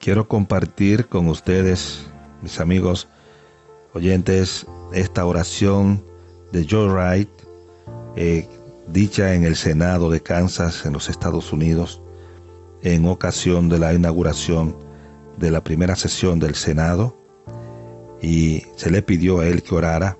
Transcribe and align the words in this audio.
quiero 0.00 0.26
compartir 0.26 1.06
con 1.06 1.28
ustedes, 1.28 2.06
mis 2.42 2.58
amigos 2.58 3.06
oyentes, 3.92 4.66
esta 4.92 5.26
oración 5.26 6.02
de 6.52 6.66
Joe 6.68 6.88
Wright, 6.88 7.28
eh, 8.16 8.48
dicha 8.88 9.34
en 9.34 9.44
el 9.44 9.56
Senado 9.56 10.10
de 10.10 10.22
Kansas, 10.22 10.86
en 10.86 10.94
los 10.94 11.10
Estados 11.10 11.52
Unidos, 11.52 12.02
en 12.82 13.06
ocasión 13.06 13.68
de 13.68 13.78
la 13.78 13.92
inauguración 13.92 14.74
de 15.36 15.50
la 15.50 15.62
primera 15.62 15.94
sesión 15.96 16.40
del 16.40 16.54
Senado, 16.54 17.14
y 18.22 18.64
se 18.76 18.90
le 18.90 19.02
pidió 19.02 19.40
a 19.40 19.46
él 19.46 19.62
que 19.62 19.74
orara, 19.74 20.16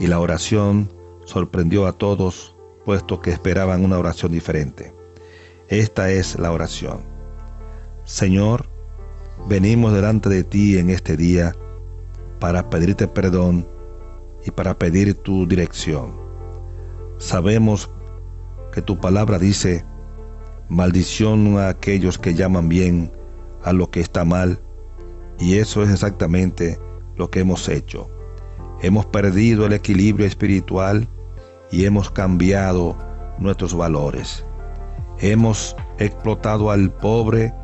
y 0.00 0.06
la 0.06 0.20
oración 0.20 0.90
sorprendió 1.26 1.86
a 1.86 1.92
todos, 1.92 2.56
puesto 2.86 3.20
que 3.20 3.30
esperaban 3.30 3.84
una 3.84 3.98
oración 3.98 4.32
diferente. 4.32 4.94
Esta 5.68 6.10
es 6.10 6.38
la 6.38 6.50
oración. 6.50 7.04
Señor, 8.04 8.71
venimos 9.48 9.92
delante 9.92 10.28
de 10.28 10.44
ti 10.44 10.78
en 10.78 10.90
este 10.90 11.16
día 11.16 11.54
para 12.38 12.70
pedirte 12.70 13.08
perdón 13.08 13.66
y 14.44 14.50
para 14.50 14.78
pedir 14.78 15.14
tu 15.14 15.46
dirección. 15.46 16.14
Sabemos 17.18 17.90
que 18.72 18.82
tu 18.82 18.98
palabra 18.98 19.38
dice, 19.38 19.84
maldición 20.68 21.58
a 21.58 21.68
aquellos 21.68 22.18
que 22.18 22.34
llaman 22.34 22.68
bien 22.68 23.12
a 23.62 23.72
lo 23.72 23.90
que 23.90 24.00
está 24.00 24.24
mal, 24.24 24.60
y 25.38 25.58
eso 25.58 25.82
es 25.82 25.90
exactamente 25.90 26.78
lo 27.16 27.30
que 27.30 27.40
hemos 27.40 27.68
hecho. 27.68 28.10
Hemos 28.80 29.06
perdido 29.06 29.66
el 29.66 29.74
equilibrio 29.74 30.26
espiritual 30.26 31.08
y 31.70 31.84
hemos 31.84 32.10
cambiado 32.10 32.96
nuestros 33.38 33.74
valores. 33.74 34.44
Hemos 35.18 35.76
explotado 35.98 36.70
al 36.70 36.90
pobre 36.90 37.54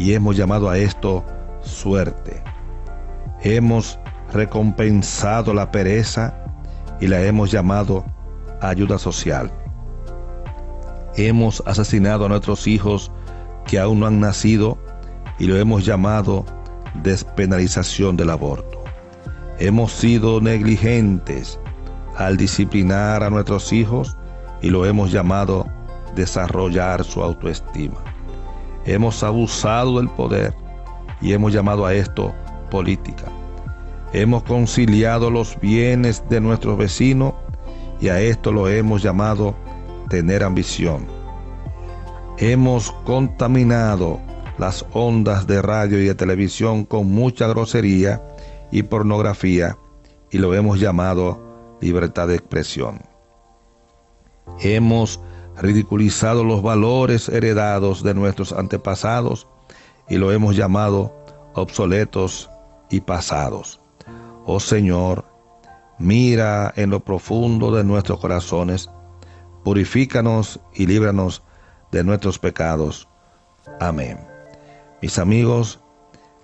y 0.00 0.14
hemos 0.14 0.34
llamado 0.34 0.70
a 0.70 0.78
esto 0.78 1.22
suerte. 1.60 2.42
Hemos 3.42 3.98
recompensado 4.32 5.52
la 5.52 5.70
pereza 5.70 6.34
y 7.02 7.06
la 7.06 7.20
hemos 7.20 7.50
llamado 7.50 8.02
ayuda 8.62 8.96
social. 8.96 9.52
Hemos 11.16 11.62
asesinado 11.66 12.24
a 12.24 12.28
nuestros 12.30 12.66
hijos 12.66 13.12
que 13.66 13.78
aún 13.78 14.00
no 14.00 14.06
han 14.06 14.20
nacido 14.20 14.78
y 15.38 15.44
lo 15.44 15.58
hemos 15.58 15.84
llamado 15.84 16.46
despenalización 17.02 18.16
del 18.16 18.30
aborto. 18.30 18.82
Hemos 19.58 19.92
sido 19.92 20.40
negligentes 20.40 21.60
al 22.16 22.38
disciplinar 22.38 23.22
a 23.22 23.28
nuestros 23.28 23.70
hijos 23.70 24.16
y 24.62 24.70
lo 24.70 24.86
hemos 24.86 25.12
llamado 25.12 25.66
desarrollar 26.14 27.04
su 27.04 27.22
autoestima. 27.22 28.09
Hemos 28.84 29.22
abusado 29.22 29.98
del 29.98 30.08
poder 30.08 30.54
y 31.20 31.32
hemos 31.32 31.52
llamado 31.52 31.86
a 31.86 31.94
esto 31.94 32.34
política. 32.70 33.26
Hemos 34.12 34.42
conciliado 34.42 35.30
los 35.30 35.58
bienes 35.60 36.24
de 36.28 36.40
nuestros 36.40 36.76
vecinos 36.76 37.34
y 38.00 38.08
a 38.08 38.20
esto 38.20 38.52
lo 38.52 38.68
hemos 38.68 39.02
llamado 39.02 39.54
tener 40.08 40.42
ambición. 40.42 41.06
Hemos 42.38 42.90
contaminado 43.04 44.18
las 44.58 44.84
ondas 44.92 45.46
de 45.46 45.62
radio 45.62 46.00
y 46.00 46.06
de 46.06 46.14
televisión 46.14 46.84
con 46.84 47.10
mucha 47.10 47.46
grosería 47.46 48.22
y 48.70 48.82
pornografía 48.82 49.76
y 50.30 50.38
lo 50.38 50.54
hemos 50.54 50.80
llamado 50.80 51.40
libertad 51.80 52.28
de 52.28 52.36
expresión. 52.36 53.00
Hemos 54.60 55.20
ridiculizado 55.60 56.42
los 56.42 56.62
valores 56.62 57.28
heredados 57.28 58.02
de 58.02 58.14
nuestros 58.14 58.52
antepasados 58.52 59.46
y 60.08 60.16
lo 60.16 60.32
hemos 60.32 60.56
llamado 60.56 61.14
obsoletos 61.54 62.50
y 62.88 63.00
pasados. 63.00 63.80
Oh 64.46 64.58
Señor, 64.58 65.24
mira 65.98 66.72
en 66.76 66.90
lo 66.90 67.00
profundo 67.00 67.70
de 67.70 67.84
nuestros 67.84 68.18
corazones, 68.20 68.90
purifícanos 69.62 70.60
y 70.74 70.86
líbranos 70.86 71.42
de 71.92 72.04
nuestros 72.04 72.38
pecados. 72.38 73.06
Amén. 73.80 74.18
Mis 75.02 75.18
amigos, 75.18 75.80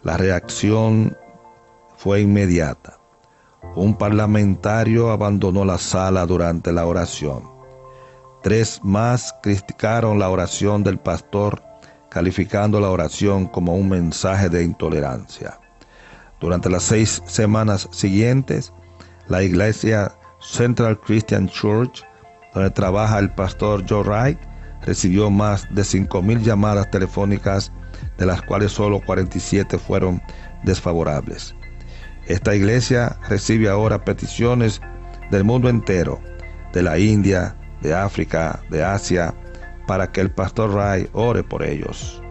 la 0.02 0.16
reacción 0.16 1.16
fue 1.96 2.20
inmediata. 2.20 2.98
Un 3.74 3.96
parlamentario 3.96 5.10
abandonó 5.10 5.64
la 5.64 5.78
sala 5.78 6.26
durante 6.26 6.72
la 6.72 6.86
oración. 6.86 7.55
Tres 8.46 8.78
más 8.84 9.34
criticaron 9.42 10.20
la 10.20 10.30
oración 10.30 10.84
del 10.84 10.98
pastor, 10.98 11.60
calificando 12.08 12.78
la 12.78 12.90
oración 12.90 13.46
como 13.46 13.74
un 13.74 13.88
mensaje 13.88 14.48
de 14.48 14.62
intolerancia. 14.62 15.58
Durante 16.38 16.70
las 16.70 16.84
seis 16.84 17.20
semanas 17.26 17.88
siguientes, 17.90 18.72
la 19.26 19.42
iglesia 19.42 20.12
Central 20.38 21.00
Christian 21.00 21.48
Church, 21.48 22.04
donde 22.54 22.70
trabaja 22.70 23.18
el 23.18 23.34
pastor 23.34 23.84
Joe 23.88 24.04
Wright, 24.04 24.38
recibió 24.82 25.28
más 25.28 25.66
de 25.74 25.82
5.000 25.82 26.42
llamadas 26.42 26.88
telefónicas, 26.92 27.72
de 28.16 28.26
las 28.26 28.42
cuales 28.42 28.70
solo 28.70 29.00
47 29.04 29.76
fueron 29.76 30.22
desfavorables. 30.62 31.52
Esta 32.28 32.54
iglesia 32.54 33.18
recibe 33.28 33.68
ahora 33.68 34.04
peticiones 34.04 34.80
del 35.32 35.42
mundo 35.42 35.68
entero, 35.68 36.20
de 36.72 36.84
la 36.84 36.96
India, 37.00 37.56
de 37.80 37.94
África, 37.94 38.60
de 38.70 38.84
Asia, 38.84 39.34
para 39.86 40.10
que 40.10 40.20
el 40.20 40.30
pastor 40.30 40.74
Ray 40.74 41.08
ore 41.12 41.42
por 41.42 41.62
ellos. 41.62 42.22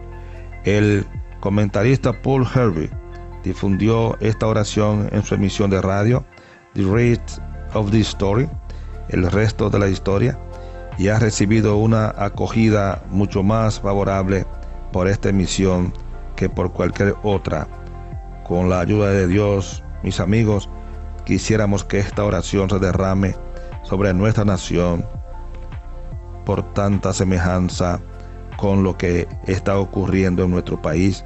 El 0.64 1.06
comentarista 1.40 2.12
Paul 2.22 2.46
Hervey 2.54 2.90
difundió 3.44 4.16
esta 4.20 4.46
oración 4.46 5.08
en 5.12 5.22
su 5.22 5.34
emisión 5.34 5.70
de 5.70 5.80
radio, 5.80 6.24
The 6.74 6.82
Rest 6.82 7.38
of 7.74 7.90
the 7.90 8.00
Story, 8.00 8.48
el 9.08 9.30
resto 9.30 9.70
de 9.70 9.78
la 9.78 9.88
historia, 9.88 10.38
y 10.98 11.08
ha 11.08 11.18
recibido 11.18 11.76
una 11.76 12.12
acogida 12.16 13.02
mucho 13.10 13.42
más 13.42 13.80
favorable 13.80 14.46
por 14.92 15.08
esta 15.08 15.28
emisión 15.28 15.92
que 16.36 16.48
por 16.48 16.72
cualquier 16.72 17.14
otra. 17.22 17.68
Con 18.44 18.68
la 18.68 18.80
ayuda 18.80 19.10
de 19.10 19.26
Dios, 19.26 19.84
mis 20.02 20.20
amigos, 20.20 20.68
quisiéramos 21.24 21.84
que 21.84 21.98
esta 21.98 22.24
oración 22.24 22.70
se 22.70 22.78
derrame 22.78 23.34
sobre 23.82 24.12
nuestra 24.14 24.44
nación, 24.44 25.06
por 26.46 26.62
tanta 26.72 27.12
semejanza 27.12 28.00
con 28.56 28.82
lo 28.82 28.96
que 28.96 29.28
está 29.46 29.78
ocurriendo 29.78 30.44
en 30.44 30.52
nuestro 30.52 30.80
país 30.80 31.24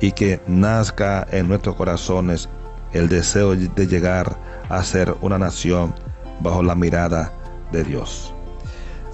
y 0.00 0.12
que 0.12 0.40
nazca 0.46 1.26
en 1.30 1.48
nuestros 1.48 1.76
corazones 1.76 2.48
el 2.92 3.08
deseo 3.08 3.54
de 3.54 3.86
llegar 3.86 4.36
a 4.68 4.82
ser 4.82 5.14
una 5.22 5.38
nación 5.38 5.94
bajo 6.40 6.62
la 6.62 6.74
mirada 6.74 7.32
de 7.72 7.84
Dios. 7.84 8.34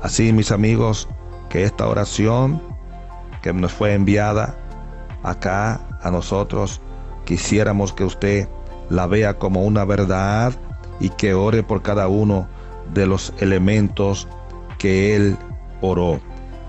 Así, 0.02 0.32
mis 0.32 0.50
amigos, 0.50 1.08
que 1.48 1.62
esta 1.62 1.86
oración 1.86 2.60
que 3.42 3.52
nos 3.52 3.72
fue 3.72 3.94
enviada 3.94 4.56
acá 5.22 5.80
a 6.02 6.10
nosotros, 6.10 6.80
quisiéramos 7.24 7.92
que 7.92 8.04
usted 8.04 8.48
la 8.88 9.06
vea 9.06 9.38
como 9.38 9.64
una 9.64 9.84
verdad 9.84 10.52
y 11.00 11.10
que 11.10 11.34
ore 11.34 11.62
por 11.62 11.82
cada 11.82 12.08
uno 12.08 12.46
de 12.92 13.06
los 13.06 13.32
elementos 13.38 14.28
que 14.84 15.16
Él 15.16 15.38
oró. 15.80 16.20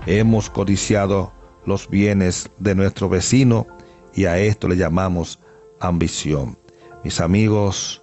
Hemos 0.06 0.48
codiciado 0.48 1.34
los 1.66 1.86
bienes 1.90 2.48
de 2.58 2.74
nuestro 2.74 3.10
vecino 3.10 3.66
y 4.14 4.24
a 4.24 4.38
esto 4.38 4.68
le 4.68 4.76
llamamos 4.78 5.38
ambición. 5.80 6.56
Mis 7.04 7.20
amigos, 7.20 8.02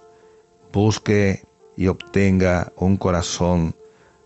busque 0.72 1.42
y 1.76 1.88
obtenga 1.88 2.72
un 2.76 2.96
corazón 2.96 3.74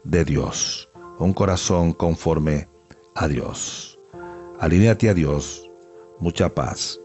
de 0.04 0.26
Dios, 0.26 0.90
un 1.18 1.32
corazón 1.32 1.94
conforme 1.94 2.68
a 3.14 3.26
Dios. 3.26 3.98
Alineate 4.60 5.08
a 5.08 5.14
Dios, 5.14 5.70
mucha 6.20 6.54
paz. 6.54 7.00